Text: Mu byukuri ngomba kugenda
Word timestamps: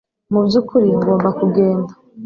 Mu 0.31 0.39
byukuri 0.47 0.87
ngomba 0.99 1.29
kugenda 1.39 1.91